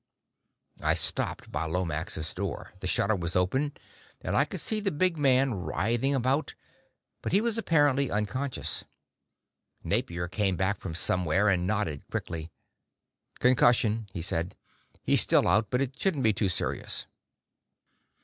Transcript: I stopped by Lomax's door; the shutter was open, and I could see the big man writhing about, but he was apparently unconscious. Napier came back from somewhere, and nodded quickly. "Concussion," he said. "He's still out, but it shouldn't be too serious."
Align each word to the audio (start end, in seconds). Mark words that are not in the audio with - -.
I 0.81 0.95
stopped 0.95 1.51
by 1.51 1.65
Lomax's 1.65 2.33
door; 2.33 2.73
the 2.79 2.87
shutter 2.87 3.15
was 3.15 3.35
open, 3.35 3.73
and 4.21 4.35
I 4.35 4.45
could 4.45 4.59
see 4.59 4.79
the 4.79 4.89
big 4.89 5.15
man 5.19 5.53
writhing 5.53 6.15
about, 6.15 6.55
but 7.21 7.33
he 7.33 7.39
was 7.39 7.55
apparently 7.55 8.09
unconscious. 8.09 8.83
Napier 9.83 10.27
came 10.27 10.55
back 10.55 10.79
from 10.79 10.95
somewhere, 10.95 11.47
and 11.49 11.67
nodded 11.67 12.01
quickly. 12.09 12.49
"Concussion," 13.37 14.07
he 14.11 14.23
said. 14.23 14.55
"He's 15.03 15.21
still 15.21 15.47
out, 15.47 15.69
but 15.69 15.81
it 15.81 15.99
shouldn't 16.01 16.23
be 16.23 16.33
too 16.33 16.49
serious." 16.49 17.05